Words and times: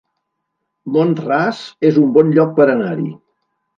Mont-ras 0.95 1.59
es 1.91 2.01
un 2.05 2.17
bon 2.17 2.33
lloc 2.39 2.57
per 2.61 2.69
anar-hi 2.77 3.07